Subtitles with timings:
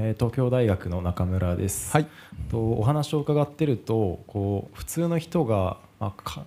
[0.00, 2.06] えー東京大学の中村です、はい。
[2.50, 6.44] とお話を伺ってるとこう普通の人が、まあか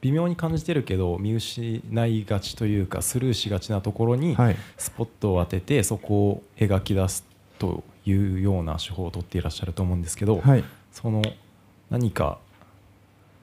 [0.00, 4.56] 微妙に感じてるけど見失いがちというかスルーしがちなところにはい。
[4.76, 7.24] スポットを当ててそこを描き出す
[7.60, 10.64] というような手法を取っていらっしゃると思うんですけど、はい。
[10.90, 11.22] その
[11.90, 12.38] 何か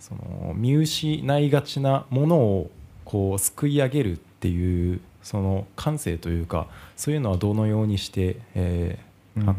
[0.02, 2.70] その見失いがちなものを
[3.06, 6.68] こうすくい上げるっていうその感性というか
[6.98, 9.07] そういうのはどのようにして、えー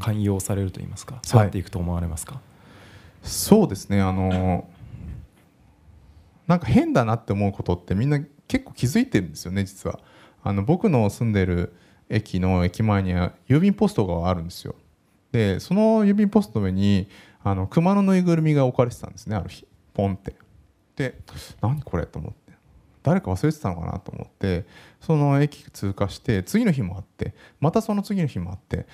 [0.00, 2.40] 寛容されると言いますか育っていくと思われますか、
[3.22, 4.00] そうですね。
[4.00, 4.68] あの
[6.46, 10.00] なんか変だなって思うことってみんな結構気づいてるんですよね実は。
[10.42, 11.74] あの僕の住んでる
[12.08, 14.74] 駅の駅前には郵便ポストがあるんですよ。
[15.32, 17.08] でその郵便ポストの上に
[17.44, 19.66] あの熊のぬいぐるみが置かれてたんですねある日。
[19.94, 20.34] ポンって。
[20.96, 21.18] で
[21.60, 22.48] 何これと思って。
[23.02, 24.66] 誰か忘れてたのかなと思って
[25.00, 28.86] その駅通過して次の日もあってまたその次の日もあって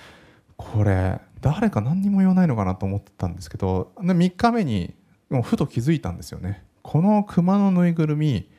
[0.57, 4.95] これ誰か何にも言わないのかなと思ってたんですけどで3日目に
[5.29, 6.63] もうふと気づいたんですよね。
[6.81, 8.49] この熊のぬいぐるみ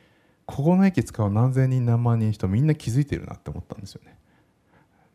[0.45, 4.17] ここの駅使う何千人何万人人みんな気づいてるなって思ったんですよね。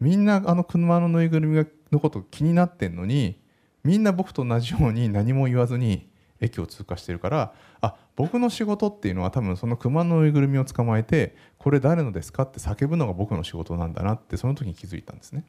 [0.00, 3.40] みんなあの熊のぬいぐるみのこと気になってんのに
[3.84, 6.10] みんな僕と同じように何も言わずに
[6.40, 15.44] 駅を通過してるからあ僕の仕事っていうのは多分その熊のぬいぐるみを捕まえてこれ誰のですかって叫ぶのが僕の仕事なんだなってその時に気づいたんですね。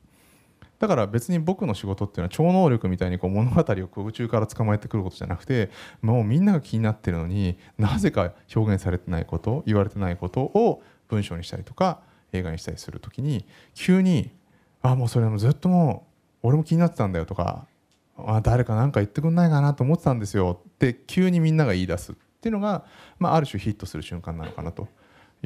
[0.84, 12.02] だから別に僕の仕事っていうのは超能力みたいにこう物語を空中から捕まえてくることじゃなくてもうみんなが気になってるのになぜか表現されてないこと言われてないことを文章にしたりとか
[12.34, 14.32] 映画にしたりする時に急に
[14.84, 16.06] 「あもうそれもずっとも
[16.44, 17.66] う俺も気になってたんだよ」とか
[18.20, 22.84] 「あ誰か何か言ってくんないかなと思ってたんですよ」って急にみんなが言い出すっていうのが、
[23.20, 24.90] まあ、ある種ヒットする瞬間なのかなと。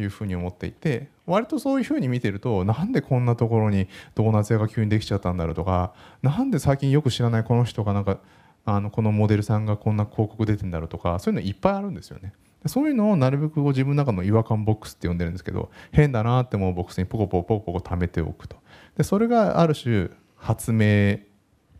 [0.01, 8.19] いうふうに思っていて割とそういうふうに見てるとなんでこんなところにドーナツ屋が急にできちゃったんだろうとかなんで最近よく知らないこの人がなんか
[8.65, 12.33] あのこのモデルさんがこんな広告出てんだろうとかそういうのいっぱいあるんですよね。
[12.65, 18.57] そういうのをなるべく自分の中の違和感ボックスって呼んでるんですけど変だなって思うボックスにポコポコポコポコ貯めておくと
[18.97, 21.19] でそれがある種発明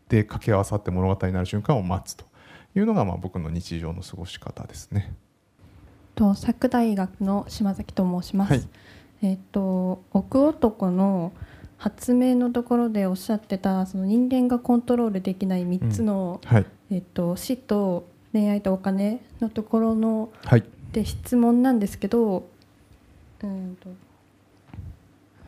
[0.08, 2.26] で掛け合わさって物語になる瞬間を待つと
[2.76, 5.14] いうのがまあ僕の日常の過ごし方ですね。
[6.18, 8.54] と佐久大学の島崎と申します。
[8.54, 8.68] はい。
[9.22, 11.32] えっ、と奥男の
[11.78, 20.64] 発明のところでおっしゃってたその人間がコントロールできない3つの、はい、えっ、と死と恋愛とお金のところのはい。
[20.92, 22.48] で質問なんですけど、
[23.44, 23.90] うんと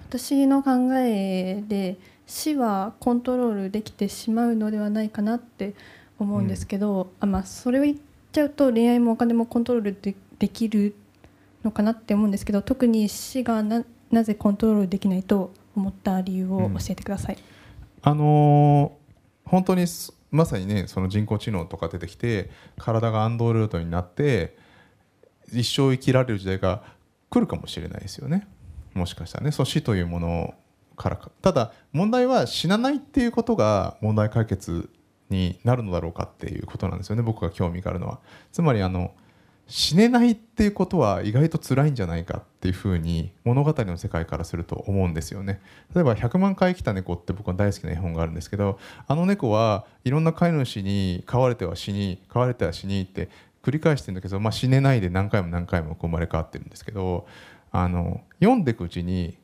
[0.10, 1.98] 私の考えで
[2.28, 5.74] 死はコントロールできてしまうのではないかなって
[6.20, 7.98] 思うんですけど、あまあそれを言っ
[8.32, 10.96] ちゃうと恋愛もお金もコントロールでできる
[11.64, 17.38] のかなって思うんですけど特に死がななぜコントロールできないと思った理由を教えてください。
[18.02, 19.00] あのー
[19.50, 24.56] 本当にすまさにねその人工知能とか出てきて体がアンドロイドになって
[25.52, 26.84] 一生生きられる時代が
[27.32, 28.48] 来るかもしれないですよね。
[28.94, 30.54] もしかしたらねその死というもの
[30.96, 31.32] からか。
[31.42, 34.90] ただ問題は死なないっていうことが問題解決
[35.32, 38.20] になるのだろうかっていうことなんですよね僕が興味があるのは。
[38.52, 39.16] つまりあの
[39.70, 45.62] 死ねないっていうことは意外と辛いんじゃないかっていうふうに物語の世界からすると思うんですよね。
[45.94, 53.30] 例えば「100万回生きた猫」って僕は大好きな絵本があるんですけどあの猫はいろんな飼い主に飼われては死に飼われては死にって
[53.62, 57.28] 繰り返してるんだけど、まあ、死ねないで何回も何回も生まれ変わってるんですけど
[57.72, 59.38] あの読んでいくうちに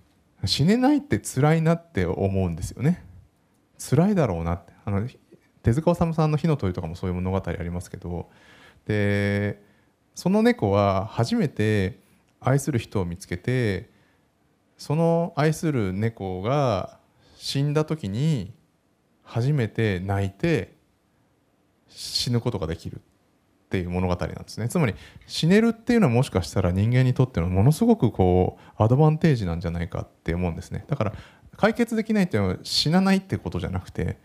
[0.46, 3.04] 死ねないって辛いなって思うんですよね。
[3.78, 4.74] 辛いだろうなって。
[4.86, 5.08] あの
[5.62, 8.30] 手塚治虫さんの「火の鳥」とかもそういう物語ありますけど
[8.86, 9.60] で
[10.16, 12.00] その猫は初めて
[12.40, 13.90] 愛する人を見つけて
[14.78, 16.98] その愛する猫が
[17.38, 18.54] 死んだ時に
[19.24, 20.74] 初めて泣いて
[21.90, 23.00] 死ぬことができるっ
[23.70, 24.70] ていう物語なんですね。
[24.70, 24.96] つまり
[25.28, 30.86] 死ねるっていうのはもしかしたら人間にとってのものすごくこうアドバンテージなんじゃないかって思うんですね。
[30.88, 31.14] だから
[31.58, 34.18] 解決できないっていうのは死なないってことじゃなくて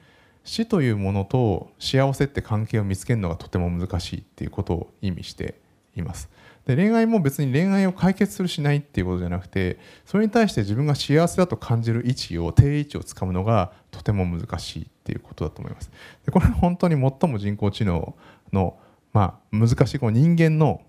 [0.44, 5.60] 死というものと幸せって関係を見つけるのがとても難しいっていうことを意味して
[5.96, 6.30] います。
[6.66, 15.90] で恋愛も別に恋愛を解決するしないっていうことじゃなくてそれに対して自分が幸せだと感じる位置を定位置をつかむのがとても難しいっていうことだと思います。
[16.24, 18.14] でこれは本当に最も人工知能
[18.52, 18.78] の、
[19.12, 20.82] まあ、難しいこう人間の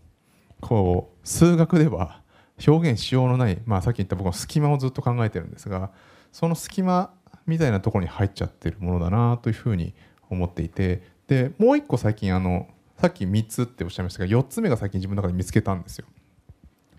[0.59, 2.21] こう数学では
[2.68, 5.89] 表現しようのない、まあ、さっき言った僕の隙間をずっと考えてるんですが
[6.31, 7.12] その隙間
[7.48, 9.94] みたいなところに入っちゃってるものだなというふうに
[10.30, 12.68] 思っていてでもう一個最近あの
[13.01, 16.06] さっき3つっておっしゃいましたが4つ目が最近自分の中で見つけたんですよ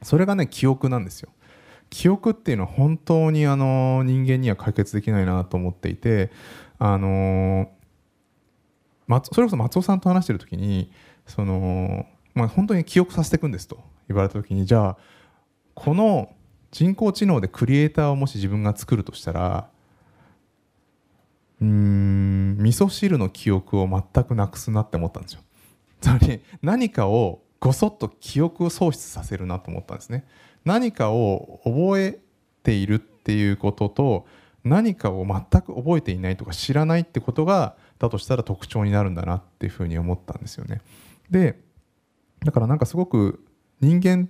[0.02, 1.28] それがね記憶なんですよ
[1.90, 6.32] 記憶っていうのは本当にあの人間には解決できないなと思っていて
[6.80, 7.70] あの
[9.30, 10.90] それこそ松尾さんと話してる時に
[11.24, 12.04] その、
[12.34, 13.78] まあ、本当に記憶させていくんですと
[14.08, 14.96] 言われた時にじゃあ
[15.74, 16.34] この
[16.72, 19.68] 人工知能でクリエイターをもし自分が作るとしたら
[21.60, 25.42] うん味噌汁の記憶を全くなくすなって思ったんですよ。
[26.02, 30.26] つまり何かをごそっと記憶を喪失させるなと思ったんですね。
[30.64, 32.18] 何かを覚え
[32.64, 34.26] ているっていうことと
[34.64, 40.80] 何かを全く覚えていないとか知らないってことがだとしたら特徴になるんだなっていうふうに思ったんですよね。
[41.30, 41.58] で
[42.44, 43.44] だからなんかすごく
[43.80, 44.28] 人間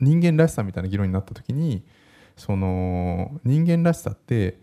[0.00, 1.82] 人間らしさみたいな議論になった時に
[2.36, 4.58] その人間らしさって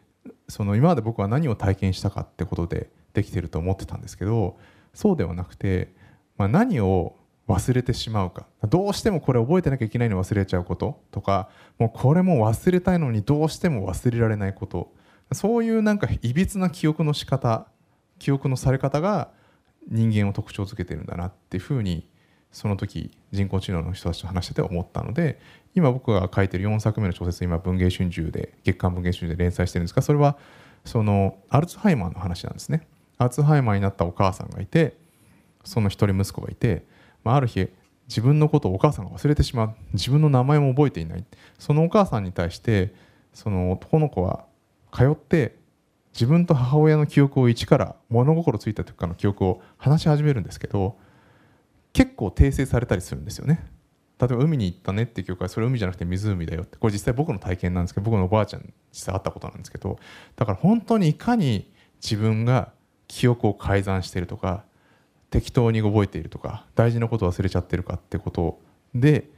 [0.47, 4.57] その今まで僕は何を体験したかってことでできてると思ってたんですけど
[4.97, 5.93] そうではなくて、
[6.39, 7.15] まあ、何を
[7.47, 8.47] 忘れてしまうか。
[8.67, 14.91] どうしてもこれ覚えてなきゃいけないの忘れちゃうこととかもうこれも忘れたいのにどうしても忘れられないこと。
[15.33, 17.67] そういうなんかいびつな記憶の仕方
[18.17, 19.29] 記憶のされ方が
[19.87, 22.09] 人間を特徴づけてるんだなっていうふうに
[22.51, 25.39] その時人工知能の人たちと話してて思ったので
[25.75, 30.37] 今僕が書いてる4作目の小説今文藝春秋で月刊文藝春秋で連載してるんですがそれは
[30.85, 32.87] そのアルツハイマーの話なんですね。
[33.17, 34.97] アルツハイマーになったお母さんがいて
[35.63, 36.85] その一人息子がいて、
[37.23, 37.69] まあ、ある日
[38.07, 39.75] 自分のことをお母さんが忘れてしまう。
[39.93, 41.25] 自分の名前も覚えていない。
[41.59, 42.93] そのお母さんに対して
[43.33, 44.45] その男の子は
[44.93, 45.57] 通って
[46.13, 50.97] 自分と母親の記憶を一から物心ついた時からの記憶を話し始めるんですけど
[51.93, 53.63] 結構訂正されたりするんですよね。
[54.19, 56.77] 例えば海に行ったねっていう記憶はそれ海じゃなくて湖だよって。
[56.77, 59.99] これ実際僕の体験なんですけど僕のおばあちゃん実際あったことなんですけど
[60.37, 61.71] だから本当にいかに
[62.01, 62.71] 自分が
[63.07, 64.63] 記憶を改ざんしているとか
[65.29, 68.59] 適当に覚えているとか大事なことを忘れちゃってるかってこと
[68.93, 69.29] で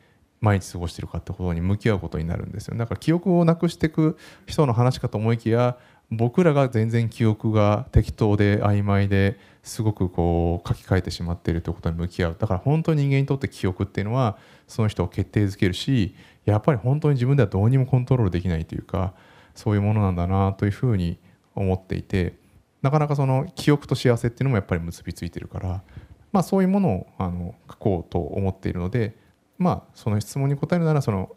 [0.42, 2.78] 毎日過ごしているかってことに向き合うことになるんですよ。
[2.78, 5.78] だから記憶をなくしていく人の話かと思いきや
[6.12, 12.36] 僕らが全然記憶が適当で曖昧ですごくこう書き換えてしまっているということに向き合う。
[12.40, 14.38] だから本当に人間にとって記憶っていうのは
[14.68, 19.14] その人を決定づけるしやっぱり本当に自分ではどうにもコントロールできないというか
[19.54, 21.20] そういうものなんだなというふうに
[21.54, 22.39] 思っていて
[22.82, 25.84] なかなかその記憶と幸せっていうのもやっぱり結びついてるから、
[26.32, 29.16] まあ、そういうものをあの書こうと思っているので、
[29.58, 31.36] まあ、その質問に答えるならその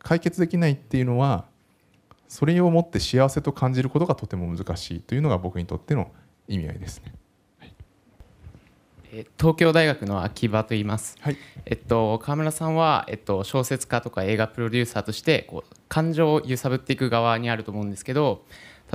[0.00, 1.46] 解決できないっていうのは
[2.28, 6.10] それをもって幸せと感じることがとても難しいというのが僕にとっての
[6.48, 7.14] 意味合いですね。
[9.38, 11.36] 東京大学の秋葉と言います、はい、
[11.66, 18.44] えっと、川村さんは、えっと、小説家とか映画プロデューサーとしてこう感情を揺さぶっていく側にあると思うんですけど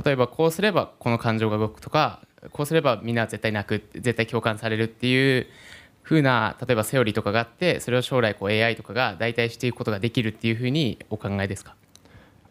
[0.04, 2.20] 例えばこうすればこの感情が動くとか
[2.52, 5.46] こうすればみんな絶対泣く絶対共感されるっていう
[6.02, 11.74] 風な例えばセオリーとかがあってそれを将来こう AI とかが代替していくことができるっていうふうにお考えですか？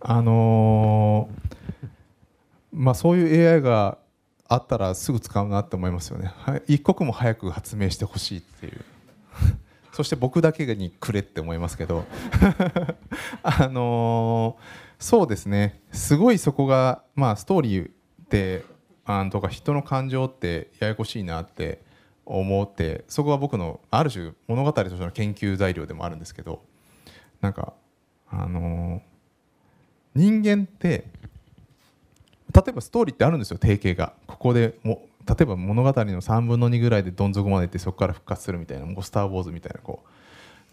[0.02, 1.88] あのー、
[2.72, 3.98] まあそういう AI が
[4.48, 6.32] あったらすぐ使うなって思いますよね。
[6.68, 8.82] 一刻も早く発明してほしいっていう。
[9.92, 12.06] そして僕だけにくれって思いますけど。
[13.44, 14.64] あのー、
[15.00, 15.82] そうですね。
[15.92, 17.92] すごいそこがまあストーリーっ
[18.30, 18.64] て
[19.06, 21.82] あとか人の感情ってややこしいなって
[22.26, 26.62] 思ってそこは僕のある種物語としての研究材料でもあるんですけど
[27.42, 27.74] なんか
[28.30, 29.10] あのー
[30.16, 31.06] 人間って
[32.54, 34.14] 例えばストーリーってあるんですよ定型が。
[34.28, 40.10] ここでも例えば物語の3分の2ぐらいでどん底まで行ってそこから復活するみたいなもうスター・ウォーズみたいなこう。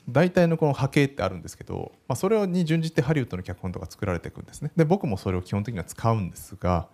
[0.08, 4.70] 大体のこの波形ってあるんですけど、まあ、それに準じてハリウッドの脚本とか作られていくんですね。
[4.76, 6.88] で僕もそれを基本的には使うんですが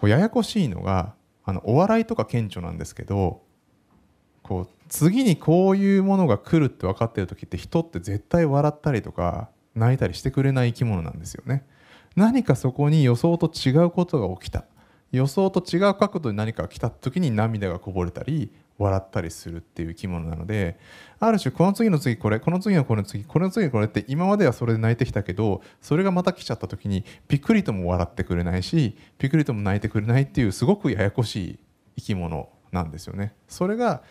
[0.00, 3.42] こうややこしいのがあのお笑いとか顕著なんですけど
[4.42, 11.64] こう次にこういうものが来るって分かってる時って人って絶対笑ったりとか泣いたりしてくれない生き物なんですよね。
[12.14, 14.64] 何かそこに予想と違うことが起きた。
[15.10, 20.78] 予想と違う角度に何かが来た時に涙がこぼれたり笑ったりするっていう生き物なので
[21.20, 31.58] ある種この次の次これこの次のこの次この次のこれって今まではそれで泣いてきたけどそれがまた来ちゃった時にピクリとも笑ってくれないしピクリとも泣いてくれないっていうすごくややこしい
[31.96, 33.34] 生き物なんですよね。
[33.46, 34.02] それが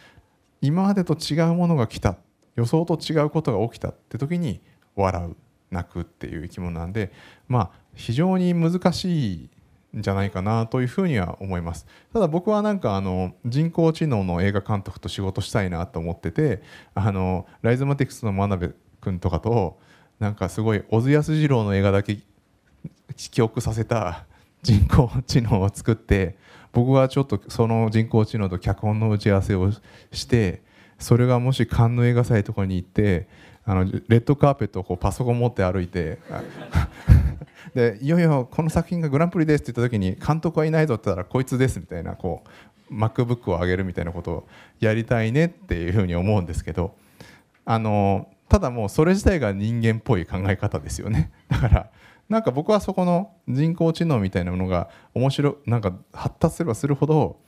[0.61, 2.15] 今までと違うものが来た
[2.55, 4.61] 予想と違うことが起きたって時に
[4.95, 5.35] 笑う
[5.71, 7.11] 泣くっていう生き物なんで
[7.49, 9.49] まあ非常に難しい
[9.95, 11.85] じゃないかなというふうには思います。
[12.11, 16.61] ただ僕はなんかあの人工知能の映画監督と仕事したいなと思ってて
[16.95, 18.71] あのライズマティクスの真鍋
[19.01, 19.79] 君とかと
[20.19, 22.17] なんかすごい小津安二郎の映画だけ
[23.15, 24.25] 記憶させた
[24.61, 26.37] 人工知能を作って
[26.71, 29.71] 僕はちょっとその人工知能と脚本の打ち合わせを
[30.11, 30.63] して
[30.97, 33.27] それがもしカンヌ映画祭とかに行って
[33.65, 36.19] あのレッドカーペットをこうパソコン持って歩いて
[37.73, 42.43] でいよいよこの作品がグランプリですって言った時に監督はいないぞって言ったらこいつですみたいなこ
[42.89, 44.47] う MacBook を上げるみたいなことを
[44.79, 46.95] やりたいねっていうふうに思うんですけど
[47.65, 51.31] あのただもうそれ自体が人間っぽい考え方ですよね。
[51.49, 51.89] だから
[52.29, 57.39] なんか僕はそこの人工知能みたいなものが面白なんか発達すればするほど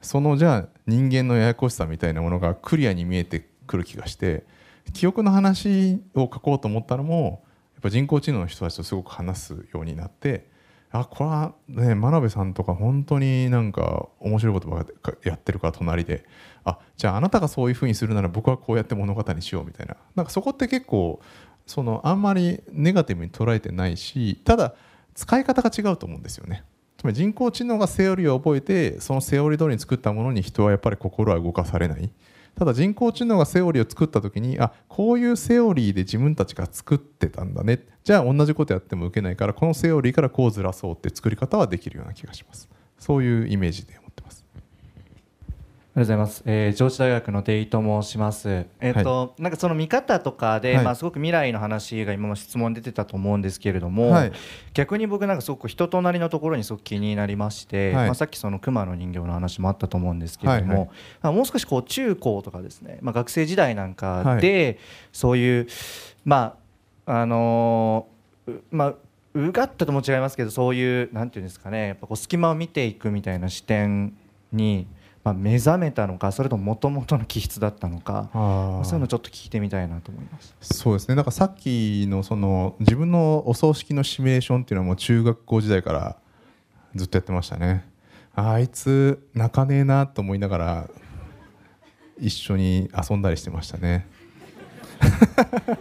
[0.00, 4.44] そのじゃあ人間のややこしさみたいなものがクリアに見えてくる気がして
[4.92, 7.42] 記憶の話を書こうと思ったのも
[7.78, 10.48] っぱ人工知能の人たちとすごく話すようになって
[10.90, 16.24] あこれはね真鍋さんとか本当になんか面白いことばっかやってるから隣で。
[16.64, 19.96] あじゃああなたがそういうふうにするなら僕はこうやって物語にしようみたいな。
[20.14, 21.20] なんかそこって結構
[21.66, 24.74] そのあんまりネガティブに捉えてないしただ
[25.14, 26.64] 使い方が違うと思うんですよね。
[26.96, 32.10] つまり人工知能がセオリーを覚えてそのセオリー通りに作ったものに人はやっぱり心は動かされない。
[32.58, 37.86] ただ人工知能がセオリーを作った時にあこういうセオリーで自分たちが作ってたんだね。
[38.02, 42.68] じゃあ同じことやっても受けないからこのセオリーからこうずらそうって作り方はできるような気がします。
[42.98, 43.97] そういうイメージで。
[45.98, 48.66] ありがとうございます、えー、上智大学のデイと申します。
[48.78, 50.84] えっ、と、なんかその見方とかで、はい。
[50.84, 54.32] まあすごく未来の話が今も質問出てたと思うんですけれども、はい。
[54.74, 58.06] 逆に僕なんかすごく人となりのところにすごく気になりまして、はい。
[58.06, 60.88] まあさっきその熊の人形の話もあったと思うんですけれども、はいはい。
[61.22, 64.78] まあもう少しこう中高とかですね、まあ学生時代なんかで、
[65.12, 65.66] そういう
[66.24, 66.56] ま
[67.06, 68.94] ああのーうまあ
[69.34, 74.16] うがったとも違いますけどそういうなんていうんですかねやっぱこう隙間を見ていくみたいな視点
[74.52, 74.86] に、
[75.28, 80.54] まあ、目覚めたのかそれとももともとの気質だったのかあそういうのちょっと聞いてみたいなと思います。
[80.62, 81.16] そうですね。
[81.16, 86.16] なんかさっきのその自分のお葬式のシミュレーションっていうのはもう中学校時代から
[86.94, 87.84] ずっとやってましたね。
[88.34, 90.88] ああいつ泣かねえなと思いながら
[92.18, 94.06] 一緒に遊んだりしてましたね。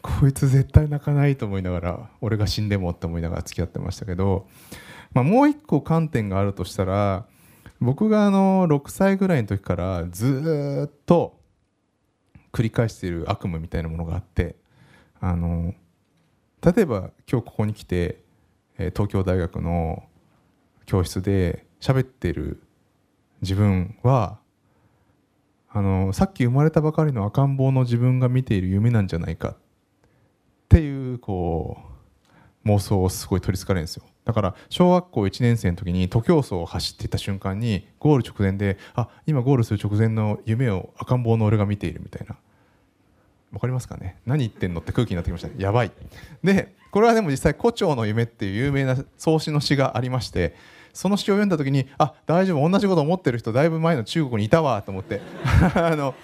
[0.00, 4.46] こいつ絶対泣かないと思いながら俺が死んでもって思いながら付き合ってましたけど、
[5.12, 7.26] まあ、もう一個観点があるとしたら
[7.80, 11.38] 僕があの6歳ぐらいの時からずっと
[12.52, 14.56] 繰り返している悪夢みたいなものがあって
[15.20, 15.74] あの
[16.60, 18.20] 例えば今日ここに来て、
[18.76, 20.02] 東京大学の
[20.86, 22.62] 教室で喋ってる
[23.42, 24.38] 自分は
[25.70, 29.56] あのさっき生まれたばかりの赤ん坊の自分が見ている夢なんじゃないかっ
[30.68, 31.78] ていうこ
[32.64, 34.04] う妄想をすごい取りつかれるんですよ。
[34.28, 42.36] だから小学校1年生の時に徒競走を走っていた瞬間にゴール直前であ今ゴールする直前の夢を赤ん坊の俺が見ているみたいな。
[43.52, 44.18] わかりますかね？
[44.26, 45.54] 何言ってんのって空気になってきましたね。
[45.56, 45.90] やばい。
[46.44, 50.54] でこれはでも実際「胡蝶の夢」っていう有名な創始の詩がありまして
[50.92, 55.20] その詩を読んだ時にあ大丈夫同じこと思ってる人だいぶ前の中国にいたわと思って。
[55.74, 56.14] あの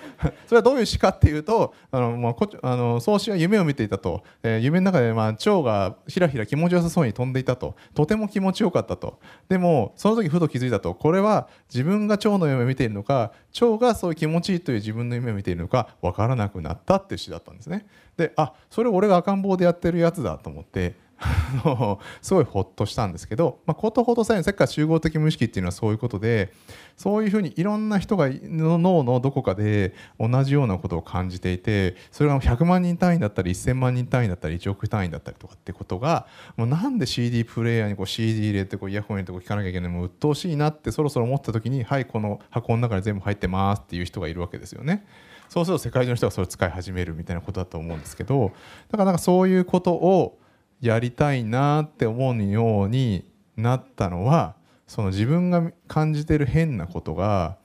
[0.46, 7.76] それはどういう詩かっていうとあの、まあ、こあの創始は夢を見ていたと、えー夢の中で、まあ、蝶がひらひら気持ちよさそうに飛んでいたと。
[7.94, 9.18] とても気持ちよかったと。
[9.48, 10.94] でもその時ふと気づいたと。
[10.94, 17.86] これは自分が蝶の夢を見ているのか蝶がそういう気持ちいいという自分の夢を見ているのか分からなくなったっていう詩だったんですね。
[18.16, 21.03] であそれ俺が赤ん坊でやってるやつだと思って。
[22.22, 26.52] すごいほっとしたんですけど、まあ、ことほどさえ世界集合的無意識っていうのはそういうことで
[26.96, 45.06] そういうふうにいろんな人が脳のどこかで同じようなことを感じていてそれが100万人単位だったり1000万人単位だったり1億単位だったりとかってことがもうなんで CD プレイヤーにこう CD 入れてこうイヤホン入れてこう聞かなきゃいけないのも鬱陶しいなってそろそろ思った時にはいこの箱の中に全部入ってますっていう人がいるわけですよね。
[45.48, 48.52] そうすると世界中の人がそれを使い始めるみたいなことだと思うんですけど
[48.90, 50.38] だからなんかそういうことを
[50.80, 53.24] やりたいなって思うように
[53.56, 57.56] なったのはその自分が感じてる変なことが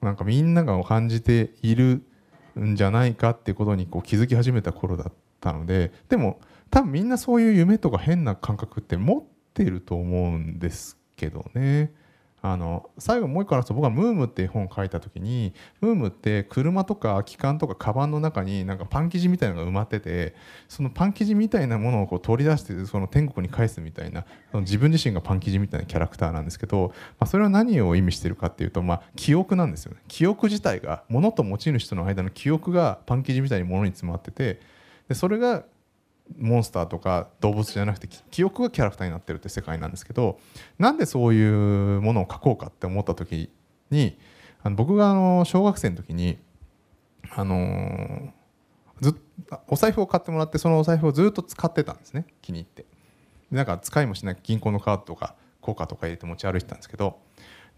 [0.00, 2.02] なんかみんなが感じている
[2.58, 9.24] んじゃないかっていうことにこう気づき始めた頃だったのででも多分みんなそういう夢とか変な感覚って持っ
[9.54, 11.92] てると思うんですけどね。
[12.52, 20.34] あの最後もう一個話すと僕は「ムーム」っていう本を書いた時にムームって車とか空き缶とかカバンの中になんかパン生地みたいなのが埋まってて
[20.68, 30.00] そのパン生地みたいなものをこう取り出してその天国に返すみたいなその自分自身がパン生地みたいなキャラクターなんですけど、まあ、それは何を意味してるかっていうと、まあ、記憶なんですよね。
[30.08, 34.60] 記憶自体が物と持ち主との間の記憶がパン生地みたいに物に詰まってて
[35.08, 35.64] でそれが
[36.36, 40.38] モンスターとか動物じゃなくて記憶がキャラクターになってるって世界なんですけど
[40.78, 43.50] なんでそういうものを書こうかって思った時
[43.90, 44.18] に
[44.62, 46.38] あの僕があの小学生の時に
[47.30, 48.38] あのー
[49.00, 49.14] ず
[49.68, 52.84] お財布を買ってもらってそのお財布をずっと使ってたんですね気に入って。
[53.50, 57.18] でなんか使いもしない銀行のカードとか硬貨とか入れて持ち歩いてたんですけど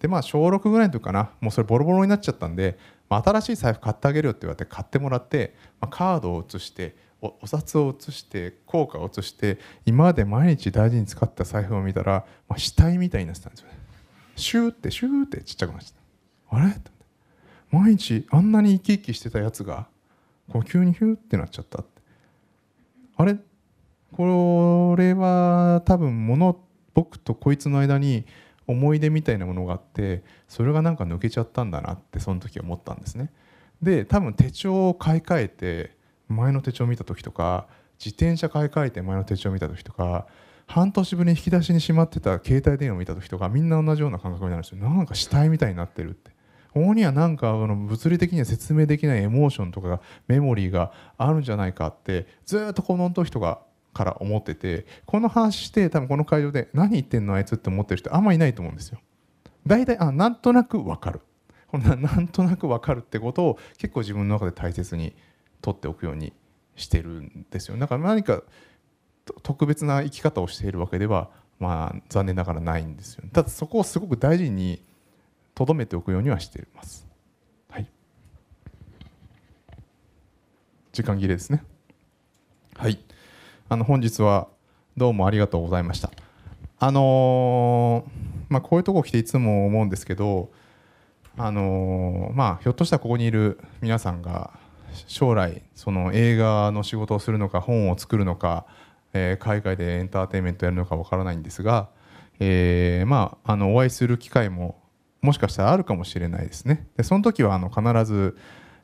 [0.00, 2.78] でまあ小6ぐらいの時かなもうそれボロボロになっちゃったんで、
[3.08, 13.74] まあ、新しい財布買ってあげるよって言われて買ってもらって、まあ、カードを写してお札を写して硬貨を写して今まで毎日大事に使った財布を見たら、まあ、死体みたいになってたんですよね。
[14.36, 15.92] シューってシューってちっちゃくなっちゃっ
[16.50, 16.56] た。
[16.56, 16.70] あれ？
[16.70, 16.90] って
[17.70, 19.86] 毎日あんなに生き生きしてたやつが
[20.50, 22.02] こう急にヒューってなっちゃったって。
[23.16, 23.36] あれ？
[24.12, 26.58] これは多分物
[26.94, 28.24] 僕とこいつの間に
[28.66, 33.30] 思い出みたいなものがあってそれがなんか抜けちゃったんだなってその時思ったんですね。
[33.82, 35.99] で多分手帳を買い替えて
[36.32, 37.66] 前の手帳見た時とか
[37.98, 40.26] 自転車買い替えて前の手帳を見た時とか
[40.66, 44.78] 半年ぶりに引き出しにしまってた携帯電話を見た時とかみんな同じような感覚になるんですよ。
[44.78, 46.30] なんか死体みたいになってるって。
[46.72, 59.00] ここにはなんかあの物理的には説明できないエモーションとかメモリーがあるんじゃないかってずっとこの時とかから思っててこの話して多分この会場で何言ってんのあいつって思ってる人あんまいないと思うんですよ。
[59.66, 61.20] 大体あなんとなく分かる。
[61.66, 65.14] このななんとなく分かるってことを結構自分の中で大切に
[65.62, 66.32] 取っておくように
[66.76, 67.76] してるんですよ。
[67.76, 68.42] だから何か
[69.42, 73.24] 特別な生き方をしているわけではまあ残念ながらないんですよ。
[73.32, 74.82] ただそこをすごく大事に
[75.54, 77.06] 留めておくようにはしています。
[77.70, 77.86] はい。
[80.92, 81.62] 時間切れですね。
[82.76, 82.98] はい。
[83.68, 84.48] あの本日は
[84.96, 86.10] どうもありがとうございました。
[86.78, 90.50] あのーまあこういうとこ来ていつも思うんですけど
[91.36, 94.58] あのーまあひょっとしたらここにいる皆さんが
[95.06, 98.66] 将来その映画の仕事をするのか本を作るのか、
[99.12, 101.88] えー海外でエンターテインメントやるのかわからないんですが、
[102.38, 104.80] えーまああのお会いする機会も
[105.20, 106.86] もしかしたらあるかもしれないですね。
[106.96, 108.36] でその時はあの必ず、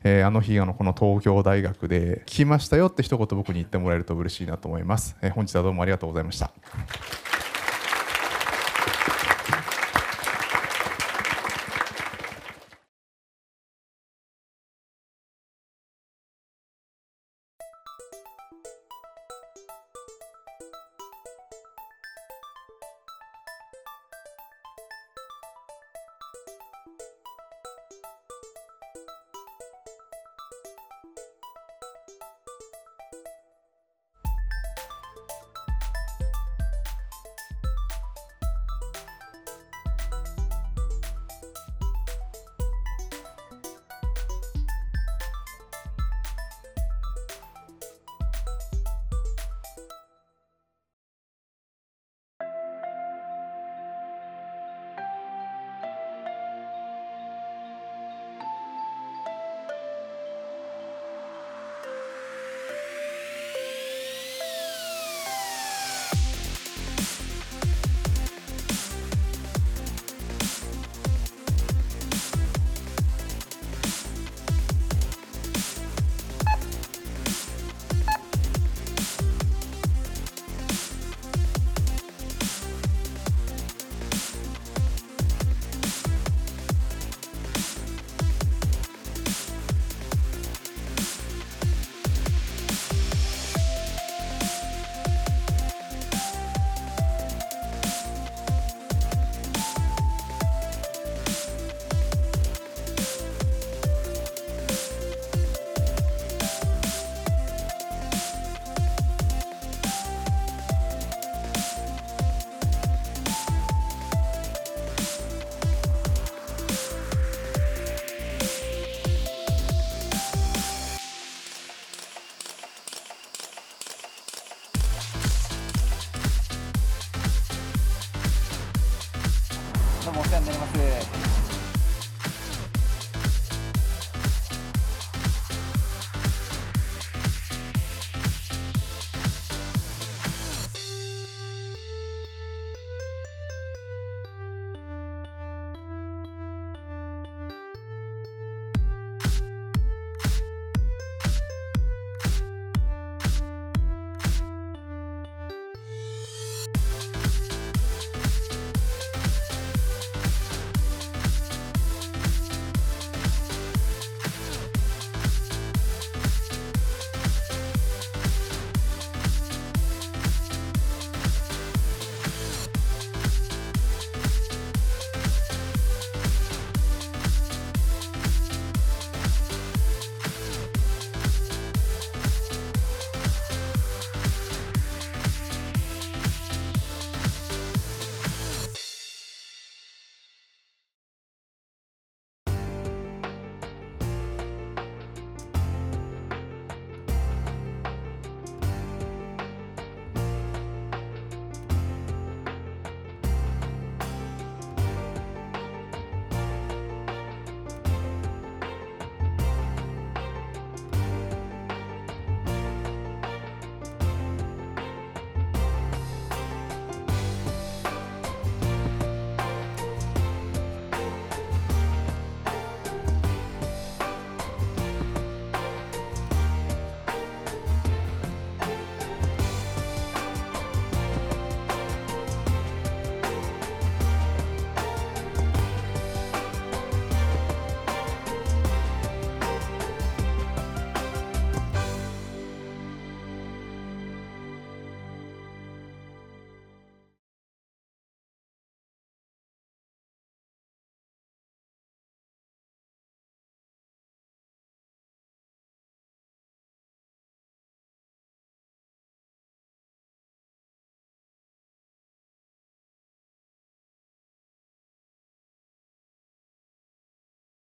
[0.03, 6.51] えーあの日あのこの東京大学で聞きましたよって一言僕に言ってもらえると嬉しいなと思います、えー本日はどうもありがとうございました。